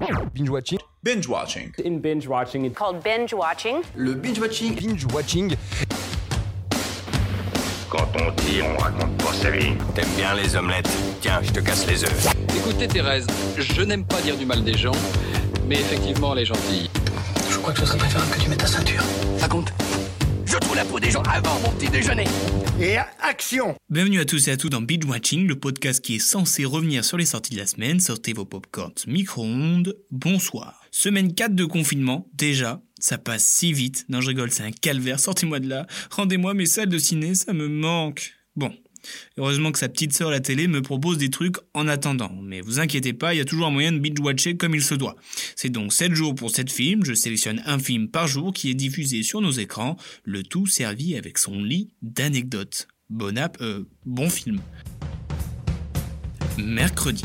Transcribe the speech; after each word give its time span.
Binge 0.00 0.48
watching. 0.48 0.78
Binge 1.02 1.28
watching. 1.28 1.74
In 1.84 2.00
binge 2.00 2.26
watching, 2.26 2.64
it's 2.64 2.74
called 2.74 3.02
binge 3.02 3.34
watching. 3.34 3.82
Le 3.96 4.14
binge 4.14 4.40
watching. 4.40 4.74
Binge 4.74 5.04
watching. 5.12 5.56
Quand 7.90 8.08
on 8.16 8.30
dit, 8.42 8.62
on 8.62 8.76
raconte 8.78 9.16
pas 9.18 9.32
sa 9.34 9.50
vie. 9.50 9.74
T'aimes 9.94 10.08
bien 10.16 10.34
les 10.34 10.56
omelettes? 10.56 10.88
Tiens, 11.20 11.40
je 11.42 11.50
te 11.50 11.60
casse 11.60 11.86
les 11.86 12.02
œufs. 12.04 12.28
Écoutez 12.56 12.88
Thérèse, 12.88 13.26
je 13.58 13.82
n'aime 13.82 14.04
pas 14.04 14.20
dire 14.22 14.36
du 14.36 14.46
mal 14.46 14.64
des 14.64 14.76
gens, 14.76 14.96
mais 15.66 15.76
effectivement 15.76 16.32
elle 16.32 16.40
est 16.40 16.46
gentille. 16.46 16.88
Je 17.50 17.58
crois 17.58 17.74
que 17.74 17.80
ce 17.80 17.86
serait 17.86 17.98
préférable 17.98 18.30
que 18.30 18.40
tu 18.40 18.48
mettes 18.48 18.60
ta 18.60 18.66
ceinture. 18.66 19.02
Mon 21.62 21.72
petit 21.72 21.90
déjeuner. 21.90 22.24
Et 22.80 22.96
action 23.20 23.76
Bienvenue 23.90 24.20
à 24.20 24.24
tous 24.24 24.48
et 24.48 24.52
à 24.52 24.56
toutes 24.56 24.72
dans 24.72 24.80
Binge 24.80 25.04
Watching, 25.04 25.46
le 25.46 25.58
podcast 25.58 26.02
qui 26.02 26.16
est 26.16 26.18
censé 26.18 26.64
revenir 26.64 27.04
sur 27.04 27.18
les 27.18 27.26
sorties 27.26 27.52
de 27.54 27.58
la 27.58 27.66
semaine. 27.66 28.00
Sortez 28.00 28.32
vos 28.32 28.44
popcorns 28.44 28.94
micro-ondes. 29.06 29.96
Bonsoir. 30.10 30.82
Semaine 30.90 31.34
4 31.34 31.54
de 31.54 31.64
confinement, 31.64 32.28
déjà. 32.34 32.82
Ça 32.98 33.18
passe 33.18 33.44
si 33.44 33.72
vite. 33.72 34.06
Non, 34.08 34.20
je 34.20 34.28
rigole, 34.28 34.50
c'est 34.50 34.62
un 34.62 34.72
calvaire. 34.72 35.20
Sortez-moi 35.20 35.60
de 35.60 35.68
là. 35.68 35.86
Rendez-moi 36.10 36.54
mes 36.54 36.66
salles 36.66 36.88
de 36.88 36.98
ciné, 36.98 37.34
ça 37.34 37.52
me 37.52 37.68
manque. 37.68 38.32
Bon, 38.56 38.72
Heureusement 39.36 39.72
que 39.72 39.78
sa 39.78 39.88
petite 39.88 40.12
sœur 40.12 40.30
la 40.30 40.40
télé 40.40 40.68
me 40.68 40.82
propose 40.82 41.18
des 41.18 41.30
trucs 41.30 41.56
en 41.74 41.88
attendant. 41.88 42.32
Mais 42.42 42.60
vous 42.60 42.80
inquiétez 42.80 43.12
pas, 43.12 43.34
il 43.34 43.38
y 43.38 43.40
a 43.40 43.44
toujours 43.44 43.66
un 43.66 43.70
moyen 43.70 43.92
de 43.92 43.98
binge-watcher 43.98 44.56
comme 44.56 44.74
il 44.74 44.82
se 44.82 44.94
doit. 44.94 45.16
C'est 45.56 45.70
donc 45.70 45.92
7 45.92 46.14
jours 46.14 46.34
pour 46.34 46.50
7 46.50 46.70
films, 46.70 47.04
je 47.04 47.14
sélectionne 47.14 47.62
un 47.66 47.78
film 47.78 48.08
par 48.08 48.26
jour 48.26 48.52
qui 48.52 48.70
est 48.70 48.74
diffusé 48.74 49.22
sur 49.22 49.40
nos 49.40 49.52
écrans, 49.52 49.96
le 50.24 50.42
tout 50.42 50.66
servi 50.66 51.16
avec 51.16 51.38
son 51.38 51.62
lit 51.62 51.88
d'anecdotes. 52.02 52.88
Bon 53.08 53.36
app, 53.36 53.58
euh, 53.60 53.84
bon 54.06 54.30
film. 54.30 54.60
Mercredi. 56.58 57.24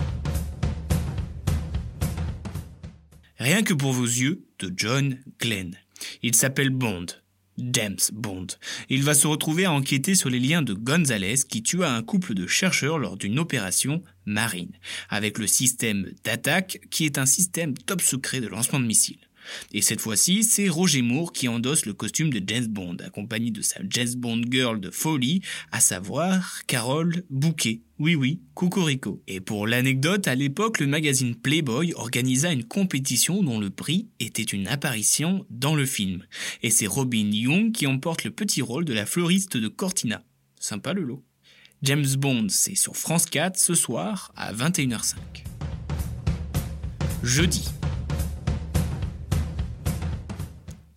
Rien 3.37 3.63
que 3.63 3.73
pour 3.73 3.91
vos 3.91 4.05
yeux, 4.05 4.45
de 4.59 4.73
John 4.75 5.19
Glenn. 5.39 5.77
Il 6.23 6.35
s'appelle 6.35 6.69
Bond. 6.69 7.05
James 7.57 7.97
Bond. 8.13 8.47
Il 8.89 9.03
va 9.03 9.13
se 9.13 9.27
retrouver 9.27 9.65
à 9.65 9.71
enquêter 9.71 10.15
sur 10.15 10.29
les 10.29 10.39
liens 10.39 10.61
de 10.61 10.73
Gonzalez 10.73 11.35
qui 11.47 11.63
tua 11.63 11.91
un 11.91 12.03
couple 12.03 12.33
de 12.33 12.47
chercheurs 12.47 12.97
lors 12.97 13.17
d'une 13.17 13.39
opération 13.39 14.03
marine, 14.25 14.71
avec 15.09 15.37
le 15.37 15.47
système 15.47 16.11
d'attaque 16.23 16.79
qui 16.89 17.05
est 17.05 17.17
un 17.17 17.25
système 17.25 17.77
top 17.77 18.01
secret 18.01 18.41
de 18.41 18.47
lancement 18.47 18.79
de 18.79 18.85
missiles. 18.85 19.24
Et 19.73 19.81
cette 19.81 20.01
fois-ci, 20.01 20.43
c'est 20.43 20.69
Roger 20.69 21.01
Moore 21.01 21.31
qui 21.31 21.47
endosse 21.47 21.85
le 21.85 21.93
costume 21.93 22.31
de 22.31 22.41
James 22.45 22.67
Bond, 22.67 22.97
accompagné 23.03 23.51
de 23.51 23.61
sa 23.61 23.79
James 23.89 24.15
Bond 24.15 24.41
girl 24.49 24.79
de 24.79 24.91
folie, 24.91 25.41
à 25.71 25.79
savoir 25.79 26.61
Carole 26.67 27.23
Bouquet. 27.29 27.81
Oui 27.97 28.15
oui, 28.15 28.41
Cocorico. 28.55 29.21
Et 29.27 29.39
pour 29.39 29.67
l'anecdote, 29.67 30.27
à 30.27 30.35
l'époque, 30.35 30.79
le 30.79 30.87
magazine 30.87 31.35
Playboy 31.35 31.93
organisa 31.93 32.51
une 32.51 32.65
compétition 32.65 33.41
dont 33.41 33.59
le 33.59 33.69
prix 33.69 34.09
était 34.19 34.43
une 34.43 34.67
apparition 34.67 35.45
dans 35.49 35.75
le 35.75 35.85
film. 35.85 36.23
Et 36.61 36.69
c'est 36.69 36.87
Robin 36.87 37.31
Young 37.31 37.71
qui 37.71 37.87
emporte 37.87 38.25
le 38.25 38.31
petit 38.31 38.61
rôle 38.61 38.83
de 38.83 38.93
la 38.93 39.05
fleuriste 39.05 39.55
de 39.55 39.69
Cortina. 39.69 40.23
Sympa 40.59 40.93
le 40.93 41.03
lot. 41.03 41.23
James 41.83 42.15
Bond, 42.17 42.47
c'est 42.49 42.75
sur 42.75 42.97
France 42.97 43.25
4 43.27 43.57
ce 43.57 43.75
soir 43.75 44.33
à 44.35 44.53
21h05. 44.53 45.15
Jeudi, 47.23 47.65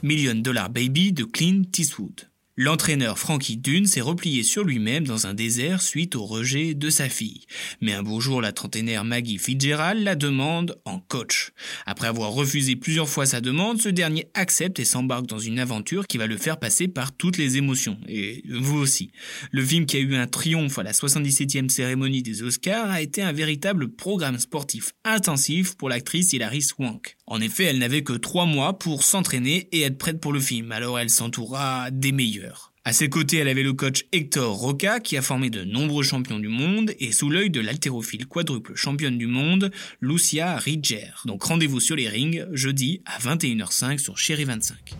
Million 0.01 0.37
Dollar 0.37 0.71
Baby 0.71 1.13
de 1.13 1.25
Clint 1.25 1.65
Eastwood. 1.77 2.29
L'entraîneur 2.57 3.19
Frankie 3.19 3.57
Dune 3.57 3.87
s'est 3.87 4.01
replié 4.01 4.45
sur 4.45 4.63
lui-même 4.63 5.05
dans 5.05 5.27
un 5.27 5.35
désert 5.35 5.83
suite 5.83 6.15
au 6.15 6.25
rejet 6.25 6.75
de 6.75 6.89
sa 6.89 7.09
fille. 7.09 7.47
Mais 7.81 7.95
un 7.95 8.05
beau 8.05 8.21
jour, 8.21 8.41
la 8.41 8.53
trentenaire 8.53 9.05
Maggie 9.05 9.39
Fitzgerald 9.39 10.05
la 10.05 10.15
demande 10.15 10.81
en 10.85 11.01
coach. 11.01 11.51
Après 11.85 12.07
avoir 12.07 12.31
refusé 12.31 12.77
plusieurs 12.77 13.09
fois 13.09 13.27
sa 13.27 13.41
demande, 13.41 13.83
ce 13.83 13.89
dernier 13.89 14.29
accepte 14.35 14.79
et 14.79 14.85
s'embarque 14.85 15.27
dans 15.27 15.41
une 15.41 15.59
aventure 15.59 16.07
qui 16.07 16.19
va 16.19 16.29
le 16.29 16.37
faire 16.37 16.61
passer 16.61 16.87
par 16.87 17.11
toutes 17.11 17.37
les 17.37 17.57
émotions. 17.57 17.99
Et 18.07 18.45
vous 18.49 18.79
aussi. 18.79 19.11
Le 19.51 19.65
film 19.65 19.85
qui 19.85 19.97
a 19.97 20.01
eu 20.01 20.15
un 20.15 20.29
triomphe 20.29 20.79
à 20.79 20.85
la 20.85 20.93
77e 20.93 21.69
cérémonie 21.69 22.23
des 22.23 22.45
Oscars 22.45 22.89
a 22.89 23.03
été 23.03 23.21
un 23.21 23.33
véritable 23.33 23.89
programme 23.89 24.39
sportif 24.39 24.93
intensif 25.05 25.77
pour 25.77 25.89
l'actrice 25.89 26.33
Hilary 26.33 26.63
Swank. 26.63 27.18
En 27.31 27.43
effet, 27.43 27.65
elle 27.65 27.79
n'avait 27.79 28.03
que 28.03 28.15
trois 28.15 28.47
mois 28.47 28.79
pour 28.79 29.05
s'entraîner 29.05 29.69
et 29.71 29.83
être 29.83 29.99
prête 29.99 30.19
pour 30.19 30.33
le 30.33 30.41
film, 30.41 30.73
alors 30.73 30.99
elle 30.99 31.11
s'entoura 31.11 31.91
des 31.91 32.11
meilleurs. 32.11 32.73
À 32.87 32.95
ses 32.95 33.11
côtés, 33.11 33.37
elle 33.37 33.49
avait 33.49 33.63
le 33.63 33.75
coach 33.75 34.07
Hector 34.13 34.57
Roca 34.57 34.99
qui 34.99 35.15
a 35.19 35.21
formé 35.21 35.51
de 35.51 35.63
nombreux 35.63 36.03
champions 36.03 36.39
du 36.39 36.49
monde 36.49 36.95
et 36.99 37.13
sous 37.13 37.29
l'œil 37.29 37.51
de 37.51 37.61
l'haltérophile 37.61 38.27
quadruple 38.27 38.75
championne 38.77 39.19
du 39.19 39.27
monde, 39.27 39.71
Lucia 40.01 40.57
Ridger. 40.57 41.11
Donc 41.27 41.43
rendez-vous 41.43 41.81
sur 41.81 41.97
les 41.97 42.09
rings 42.09 42.47
jeudi 42.53 43.03
à 43.05 43.19
21h05 43.19 43.99
sur 43.99 44.17
Chéri 44.17 44.47
25. 44.47 44.95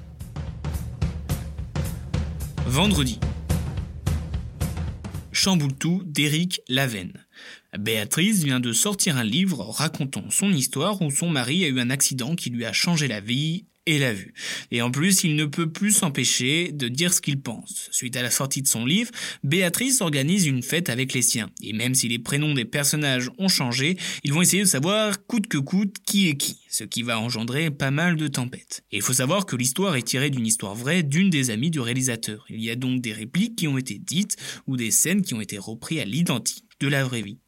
Vendredi. 2.67 3.19
Chamboule 5.41 5.73
tout 5.73 6.03
d'Éric 6.05 6.63
Lavenne. 6.69 7.13
Béatrice 7.79 8.43
vient 8.43 8.59
de 8.59 8.73
sortir 8.73 9.17
un 9.17 9.23
livre 9.23 9.63
racontant 9.71 10.29
son 10.31 10.51
histoire 10.51 11.01
où 11.01 11.13
son 11.13 11.31
mari 11.31 11.65
a 11.65 11.69
eu 11.69 11.79
un 11.79 11.91
accident 11.91 12.35
qui 12.35 12.51
lui 12.51 12.65
a 12.65 12.73
changé 12.73 13.07
la 13.07 13.21
vie 13.21 13.65
et 13.89 13.99
la 13.99 14.13
vue. 14.13 14.35
Et 14.71 14.83
en 14.83 14.91
plus, 14.91 15.25
il 15.25 15.35
ne 15.35 15.47
peut 15.47 15.71
plus 15.71 15.93
s'empêcher 15.93 16.73
de 16.73 16.89
dire 16.89 17.15
ce 17.15 17.23
qu'il 17.23 17.41
pense. 17.41 17.89
Suite 17.91 18.17
à 18.17 18.23
la 18.23 18.31
sortie 18.31 18.61
de 18.61 18.69
son 18.69 18.85
livre, 18.85 19.11
Béatrice 19.43 20.03
organise 20.03 20.47
une 20.47 20.63
fête 20.63 20.91
avec 20.91 21.15
les 21.15 21.23
siens. 21.23 21.49
Et 21.63 21.73
même 21.73 21.95
si 21.95 22.07
les 22.07 22.19
prénoms 22.19 22.53
des 22.53 22.67
personnages 22.67 23.31
ont 23.39 23.49
changé, 23.49 23.97
ils 24.25 24.33
vont 24.35 24.43
essayer 24.43 24.63
de 24.63 24.69
savoir 24.69 25.25
coûte 25.27 25.47
que 25.47 25.57
coûte 25.57 25.97
qui 26.05 26.29
est 26.29 26.37
qui, 26.37 26.59
ce 26.69 26.85
qui 26.85 27.03
va 27.03 27.19
engendrer 27.19 27.71
pas 27.71 27.91
mal 27.91 28.17
de 28.17 28.29
tempêtes. 28.29 28.85
Et 28.93 28.97
il 28.97 29.03
faut 29.03 29.15
savoir 29.15 29.47
que 29.47 29.57
l'histoire 29.57 29.97
est 29.97 30.03
tirée 30.03 30.29
d'une 30.29 30.47
histoire 30.47 30.75
vraie 30.75 31.03
d'une 31.03 31.31
des 31.31 31.49
amies 31.49 31.71
du 31.71 31.81
réalisateur. 31.81 32.45
Il 32.51 32.63
y 32.63 32.71
a 32.71 32.77
donc 32.77 33.01
des 33.01 33.15
répliques 33.15 33.57
qui 33.57 33.69
ont 33.69 33.79
été 33.79 33.99
dites 33.99 34.37
ou 34.67 34.77
des 34.77 34.91
scènes 34.91 35.23
qui 35.23 35.33
ont 35.33 35.41
été 35.41 35.57
reprises 35.57 36.01
à 36.01 36.05
l'identique 36.05 36.67
de 36.81 36.89
la 36.89 37.05
vraie 37.05 37.23
vie. 37.23 37.39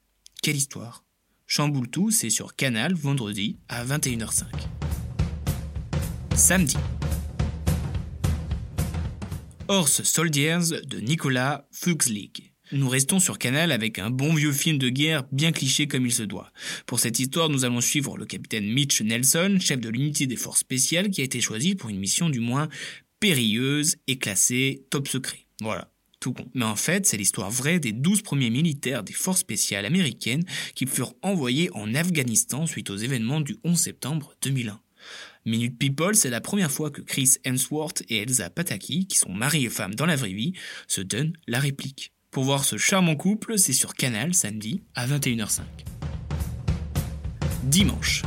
Quelle 0.43 0.57
histoire? 0.57 1.05
Chamboule 1.47 1.91
tout, 1.91 2.11
c'est 2.11 2.31
sur 2.31 2.57
Canal 2.57 2.95
vendredi 2.95 3.59
à 3.69 3.85
21h05. 3.85 4.45
Samedi. 6.41 6.77
Horse 9.69 10.03
Soldiers 10.05 10.81
de 10.87 10.99
Nicolas 10.99 11.69
Fuchslig. 11.71 12.53
Nous 12.73 12.89
restons 12.89 13.21
sur 13.21 13.37
Canal 13.37 13.71
avec 13.73 13.99
un 13.99 14.09
bon 14.09 14.33
vieux 14.33 14.53
film 14.53 14.79
de 14.79 14.89
guerre 14.89 15.25
bien 15.33 15.53
cliché 15.53 15.87
comme 15.87 16.07
il 16.07 16.13
se 16.13 16.23
doit. 16.23 16.51
Pour 16.87 16.99
cette 16.99 17.19
histoire, 17.19 17.51
nous 17.51 17.67
allons 17.67 17.83
suivre 17.83 18.17
le 18.17 18.25
capitaine 18.25 18.73
Mitch 18.73 19.03
Nelson, 19.03 19.59
chef 19.61 19.81
de 19.81 19.91
l'unité 19.91 20.27
des 20.27 20.37
forces 20.37 20.61
spéciales 20.61 21.11
qui 21.11 21.21
a 21.21 21.25
été 21.25 21.43
choisi 21.43 21.75
pour 21.75 21.91
une 21.91 21.99
mission 21.99 22.31
du 22.31 22.41
moins 22.41 22.71
périlleuse 23.21 23.97
et 24.07 24.17
classée 24.17 24.87
top 24.89 25.09
secret. 25.09 25.41
Voilà. 25.61 25.93
Tout 26.21 26.33
con. 26.33 26.47
Mais 26.55 26.65
en 26.65 26.77
fait, 26.77 27.05
c'est 27.07 27.19
l'histoire 27.19 27.51
vraie 27.51 27.81
des 27.81 27.93
12 27.93 28.23
premiers 28.23 28.51
militaires 28.51 29.03
des 29.03 29.13
forces 29.13 29.41
spéciales 29.41 29.85
américaines 29.85 30.45
qui 30.75 30.87
furent 30.87 31.15
envoyés 31.21 31.69
en 31.75 31.95
Afghanistan 31.95 32.67
suite 32.67 32.89
aux 32.89 32.97
événements 32.97 33.43
du 33.43 33.59
11 33.63 33.79
septembre 33.79 34.35
2001. 34.41 34.81
Minute 35.47 35.79
People, 35.79 36.15
c'est 36.15 36.31
la 36.31 36.41
première 36.41 36.71
fois 36.71 36.91
que 36.91 37.01
Chris 37.01 37.37
Hemsworth 37.45 38.03
et 38.09 38.19
Elsa 38.19 38.51
Pataki, 38.51 39.07
qui 39.07 39.17
sont 39.17 39.33
mari 39.33 39.65
et 39.65 39.71
femme 39.71 39.95
dans 39.95 40.07
la 40.07 40.17
vraie 40.17 40.33
vie, 40.33 40.53
se 40.87 41.01
donnent 41.01 41.37
la 41.47 41.59
réplique. 41.61 42.13
Pour 42.31 42.45
voir 42.45 42.65
ce 42.65 42.77
charmant 42.77 43.17
couple, 43.17 43.59
c'est 43.59 43.73
sur 43.73 43.95
Canal 43.95 44.35
samedi 44.35 44.83
à 44.95 45.07
21h05. 45.07 45.63
Dimanche. 47.65 48.23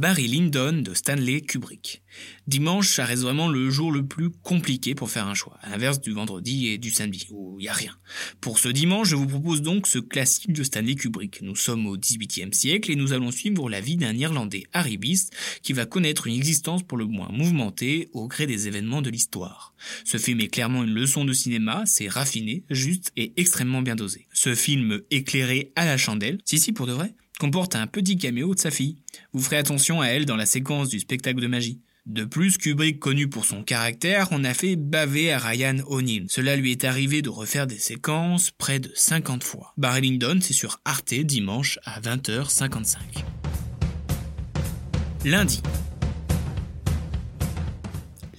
Barry 0.00 0.28
Lyndon 0.28 0.80
de 0.80 0.94
Stanley 0.94 1.42
Kubrick. 1.42 2.00
Dimanche, 2.46 2.88
ça 2.88 3.04
reste 3.04 3.20
vraiment 3.20 3.48
le 3.48 3.68
jour 3.68 3.92
le 3.92 4.06
plus 4.06 4.30
compliqué 4.30 4.94
pour 4.94 5.10
faire 5.10 5.26
un 5.26 5.34
choix, 5.34 5.58
à 5.60 5.68
l'inverse 5.68 6.00
du 6.00 6.12
vendredi 6.12 6.68
et 6.68 6.78
du 6.78 6.90
samedi, 6.90 7.26
où 7.30 7.60
il 7.60 7.64
n'y 7.64 7.68
a 7.68 7.74
rien. 7.74 7.94
Pour 8.40 8.58
ce 8.58 8.70
dimanche, 8.70 9.08
je 9.08 9.16
vous 9.16 9.26
propose 9.26 9.60
donc 9.60 9.86
ce 9.86 9.98
classique 9.98 10.54
de 10.54 10.64
Stanley 10.64 10.94
Kubrick. 10.94 11.42
Nous 11.42 11.54
sommes 11.54 11.86
au 11.86 11.98
XVIIIe 11.98 12.54
siècle 12.54 12.90
et 12.90 12.96
nous 12.96 13.12
allons 13.12 13.30
suivre 13.30 13.68
la 13.68 13.82
vie 13.82 13.98
d'un 13.98 14.16
Irlandais 14.16 14.64
arriviste 14.72 15.36
qui 15.62 15.74
va 15.74 15.84
connaître 15.84 16.26
une 16.26 16.34
existence 16.34 16.82
pour 16.82 16.96
le 16.96 17.04
moins 17.04 17.28
mouvementée 17.30 18.08
au 18.14 18.26
gré 18.26 18.46
des 18.46 18.68
événements 18.68 19.02
de 19.02 19.10
l'histoire. 19.10 19.74
Ce 20.06 20.16
film 20.16 20.40
est 20.40 20.48
clairement 20.48 20.82
une 20.82 20.94
leçon 20.94 21.26
de 21.26 21.34
cinéma, 21.34 21.82
c'est 21.84 22.08
raffiné, 22.08 22.64
juste 22.70 23.12
et 23.18 23.34
extrêmement 23.36 23.82
bien 23.82 23.96
dosé. 23.96 24.28
Ce 24.32 24.54
film 24.54 25.02
éclairé 25.10 25.72
à 25.76 25.84
la 25.84 25.98
chandelle, 25.98 26.38
si 26.46 26.58
si 26.58 26.72
pour 26.72 26.86
de 26.86 26.92
vrai, 26.92 27.14
comporte 27.40 27.74
un 27.74 27.86
petit 27.86 28.18
caméo 28.18 28.54
de 28.54 28.60
sa 28.60 28.70
fille. 28.70 28.96
Vous 29.32 29.42
ferez 29.42 29.56
attention 29.56 30.02
à 30.02 30.08
elle 30.08 30.26
dans 30.26 30.36
la 30.36 30.44
séquence 30.44 30.90
du 30.90 31.00
spectacle 31.00 31.40
de 31.40 31.46
magie. 31.46 31.80
De 32.04 32.24
plus, 32.24 32.58
Kubrick, 32.58 32.98
connu 32.98 33.28
pour 33.28 33.46
son 33.46 33.62
caractère, 33.62 34.32
en 34.32 34.44
a 34.44 34.52
fait 34.52 34.76
baver 34.76 35.32
à 35.32 35.38
Ryan 35.38 35.78
O'Neill. 35.86 36.26
Cela 36.28 36.56
lui 36.56 36.70
est 36.70 36.84
arrivé 36.84 37.22
de 37.22 37.30
refaire 37.30 37.66
des 37.66 37.78
séquences 37.78 38.50
près 38.50 38.78
de 38.78 38.90
50 38.94 39.42
fois. 39.42 39.72
Barry 39.78 40.18
c'est 40.42 40.52
sur 40.52 40.80
Arte 40.84 41.14
dimanche 41.14 41.78
à 41.84 42.00
20h55. 42.00 42.96
Lundi. 45.24 45.62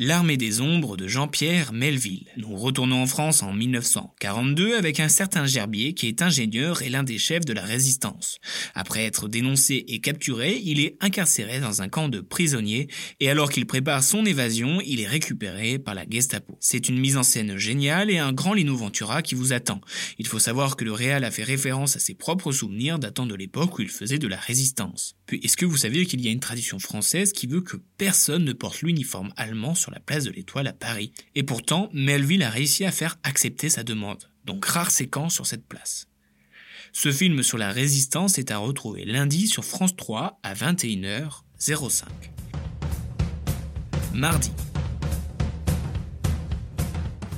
L'armée 0.04 0.36
des 0.36 0.62
ombres 0.62 0.98
de 0.98 1.08
Jean-Pierre 1.08 1.74
Melville. 1.74 2.26
Nous 2.36 2.56
retournons 2.56 3.04
en 3.04 3.06
France 3.06 3.44
en 3.44 3.54
1942 3.54 4.76
avec 4.76 5.00
un 5.00 5.10
certain 5.10 5.46
Gerbier 5.46 5.94
qui 5.94 6.08
est 6.08 6.24
ingénieur 6.24 6.82
et 6.82 6.90
l'un 6.90 7.04
des 7.04 7.20
chefs 7.20 7.46
de 7.46 7.54
la 7.54 7.62
résistance. 7.62 8.40
Après 8.74 9.06
être 9.06 9.28
dénoncé 9.28 9.86
et 9.88 10.00
capturé, 10.00 10.60
il 10.66 10.80
est 10.80 10.98
incarcéré 11.02 11.60
dans 11.60 11.84
un 11.84 11.88
camp 11.88 12.10
de 12.10 12.20
prisonniers 12.20 12.88
et 13.20 13.30
alors 13.30 13.52
qu'il 13.52 13.68
prépare 13.68 14.04
son 14.04 14.26
évasion, 14.26 14.82
il 14.84 15.02
est 15.02 15.08
récupéré 15.08 15.78
par 15.78 15.94
la 15.94 16.10
Gestapo. 16.10 16.58
C'est 16.60 16.90
une 16.90 17.00
mise 17.00 17.18
en 17.18 17.22
scène 17.22 17.58
géniale 17.58 18.10
et 18.10 18.18
un 18.18 18.34
grand 18.34 18.56
Lino 18.56 18.76
Ventura 18.76 19.22
qui 19.22 19.36
vous 19.36 19.54
attend. 19.54 19.82
Il 20.18 20.26
faut 20.26 20.40
savoir 20.40 20.78
que 20.78 20.84
le 20.84 20.94
réal 20.94 21.24
a 21.24 21.30
fait 21.30 21.44
référence 21.44 21.96
à 21.96 22.00
ses 22.00 22.16
propres 22.16 22.52
souvenirs 22.52 22.98
datant 22.98 23.28
de 23.28 23.36
l'époque 23.36 23.78
où 23.78 23.84
il 23.84 23.90
faisait 23.90 24.18
de 24.18 24.28
la 24.28 24.38
résistance. 24.38 25.16
Puis 25.28 25.40
est-ce 25.44 25.58
que 25.58 25.66
vous 25.68 25.78
savez 25.78 26.08
qu'il 26.08 26.22
y 26.22 26.28
a 26.28 26.32
une 26.32 26.40
tradition 26.40 26.80
française 26.80 27.34
qui 27.34 27.46
veut 27.46 27.62
que 27.62 27.78
personne 28.00 28.46
ne 28.46 28.54
porte 28.54 28.82
l'uniforme 28.82 29.32
allemand 29.38 29.76
sur 29.76 29.91
la 29.92 30.00
place 30.00 30.24
de 30.24 30.32
l'Étoile 30.32 30.68
à 30.68 30.74
Paris. 30.74 31.14
Et 31.36 31.44
pourtant, 31.44 31.90
Melville 31.94 32.44
a 32.44 32.50
réussi 32.50 32.86
à 32.86 32.92
faire 32.92 33.18
accepter 33.24 33.70
sa 33.70 33.84
demande. 33.84 34.30
Donc 34.46 34.66
rare 34.66 34.92
séquence 34.92 35.36
sur 35.36 35.46
cette 35.46 35.68
place. 35.68 36.08
Ce 36.94 37.12
film 37.12 37.44
sur 37.44 37.58
la 37.58 37.72
résistance 37.72 38.38
est 38.38 38.52
à 38.52 38.58
retrouver 38.58 39.06
lundi 39.06 39.48
sur 39.48 39.64
France 39.64 39.96
3 39.96 40.40
à 40.44 40.54
21h05. 40.54 42.04
Mardi, 44.14 44.52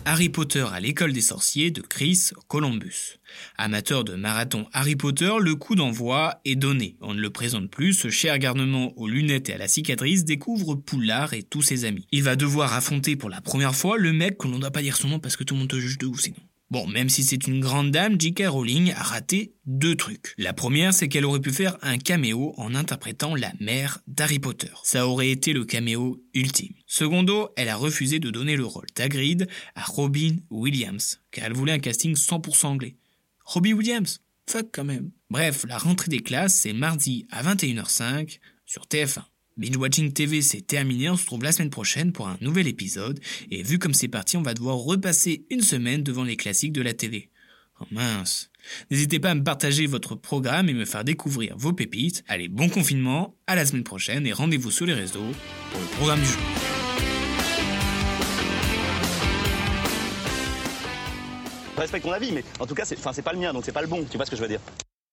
Harry 0.05 0.27
Potter 0.27 0.65
à 0.73 0.81
l'école 0.81 1.13
des 1.13 1.21
sorciers 1.21 1.71
de 1.71 1.81
Chris 1.81 2.31
Columbus. 2.49 3.19
Amateur 3.57 4.03
de 4.03 4.15
marathon 4.15 4.67
Harry 4.73 4.97
Potter, 4.97 5.31
le 5.39 5.55
coup 5.55 5.75
d'envoi 5.75 6.41
est 6.43 6.57
donné. 6.57 6.97
On 7.01 7.13
ne 7.13 7.21
le 7.21 7.29
présente 7.29 7.69
plus, 7.69 7.93
ce 7.93 8.09
cher 8.09 8.37
garnement 8.37 8.91
aux 8.97 9.07
lunettes 9.07 9.49
et 9.49 9.53
à 9.53 9.57
la 9.57 9.69
cicatrice 9.69 10.25
découvre 10.25 10.75
Poulard 10.75 11.33
et 11.33 11.43
tous 11.43 11.61
ses 11.61 11.85
amis. 11.85 12.05
Il 12.11 12.23
va 12.23 12.35
devoir 12.35 12.73
affronter 12.73 13.15
pour 13.15 13.29
la 13.29 13.39
première 13.39 13.75
fois 13.75 13.97
le 13.97 14.11
mec 14.11 14.37
que 14.37 14.47
l'on 14.47 14.55
ne 14.55 14.61
doit 14.61 14.71
pas 14.71 14.81
dire 14.81 14.97
son 14.97 15.07
nom 15.07 15.19
parce 15.19 15.37
que 15.37 15.45
tout 15.45 15.53
le 15.53 15.61
monde 15.61 15.69
te 15.69 15.79
juge 15.79 15.97
de 15.97 16.05
ouf 16.05 16.19
sinon. 16.19 16.37
Bon, 16.73 16.87
même 16.87 17.07
si 17.07 17.23
c'est 17.23 17.45
une 17.45 17.59
grande 17.59 17.91
dame, 17.91 18.19
J.K. 18.19 18.45
Rowling 18.47 18.93
a 18.93 19.03
raté 19.03 19.53
deux 19.67 19.93
trucs. 19.95 20.33
La 20.39 20.53
première, 20.53 20.91
c'est 20.91 21.07
qu'elle 21.07 21.23
aurait 21.23 21.39
pu 21.39 21.51
faire 21.51 21.77
un 21.83 21.99
caméo 21.99 22.55
en 22.57 22.73
interprétant 22.73 23.35
la 23.35 23.51
mère 23.59 23.99
d'Harry 24.07 24.39
Potter. 24.39 24.71
Ça 24.81 25.07
aurait 25.07 25.29
été 25.29 25.53
le 25.53 25.65
caméo 25.65 26.19
ultime. 26.33 26.73
Secondo, 26.87 27.49
elle 27.57 27.69
a 27.69 27.75
refusé 27.75 28.17
de 28.17 28.31
donner 28.31 28.55
le 28.55 28.65
rôle 28.65 28.87
d'Agrid 28.95 29.47
à 29.75 29.83
Robin 29.83 30.37
Williams, 30.49 31.21
car 31.29 31.45
elle 31.45 31.53
voulait 31.53 31.73
un 31.73 31.77
casting 31.77 32.15
100% 32.15 32.65
anglais. 32.65 32.95
Robin 33.45 33.73
Williams? 33.73 34.21
Fuck 34.49 34.69
quand 34.73 34.83
même. 34.83 35.11
Bref, 35.29 35.65
la 35.67 35.77
rentrée 35.77 36.09
des 36.09 36.21
classes, 36.21 36.55
c'est 36.55 36.73
mardi 36.73 37.27
à 37.29 37.43
21h05 37.43 38.39
sur 38.65 38.85
TF1. 38.85 39.21
Binge 39.55 39.77
Watching 39.77 40.11
TV, 40.13 40.41
c'est 40.41 40.61
terminé. 40.61 41.09
On 41.11 41.15
se 41.15 41.21
retrouve 41.21 41.43
la 41.43 41.51
semaine 41.51 41.69
prochaine 41.69 42.11
pour 42.11 42.27
un 42.27 42.37
nouvel 42.41 42.67
épisode. 42.67 43.19
Et 43.51 43.61
vu 43.61 43.77
comme 43.77 43.93
c'est 43.93 44.07
parti, 44.07 44.35
on 44.35 44.41
va 44.41 44.55
devoir 44.55 44.77
repasser 44.77 45.45
une 45.51 45.61
semaine 45.61 46.01
devant 46.01 46.23
les 46.23 46.35
classiques 46.37 46.73
de 46.73 46.81
la 46.81 46.93
télé. 46.93 47.29
Oh 47.79 47.85
mince. 47.91 48.49
N'hésitez 48.89 49.19
pas 49.19 49.29
à 49.29 49.35
me 49.35 49.43
partager 49.43 49.85
votre 49.85 50.15
programme 50.15 50.69
et 50.69 50.73
me 50.73 50.85
faire 50.85 51.03
découvrir 51.03 51.55
vos 51.55 51.71
pépites. 51.71 52.23
Allez, 52.27 52.47
bon 52.47 52.67
confinement, 52.67 53.37
à 53.45 53.55
la 53.55 53.65
semaine 53.65 53.83
prochaine 53.83 54.25
et 54.25 54.33
rendez-vous 54.33 54.71
sur 54.71 54.87
les 54.87 54.93
réseaux 54.93 55.31
pour 55.71 55.81
le 55.81 55.87
programme 55.97 56.19
du 56.19 56.25
jour. 56.25 56.41
Respecte 61.77 62.05
ton 62.05 62.11
avis, 62.11 62.31
mais 62.31 62.43
en 62.59 62.65
tout 62.65 62.75
cas, 62.75 62.85
c'est 62.85 63.21
pas 63.21 63.33
le 63.33 63.39
mien, 63.39 63.53
donc 63.53 63.65
c'est 63.65 63.71
pas 63.71 63.81
le 63.81 63.87
bon. 63.87 64.03
Tu 64.09 64.17
vois 64.17 64.25
ce 64.25 64.31
que 64.31 64.37
je 64.37 64.41
veux 64.41 64.47
dire? 64.47 64.61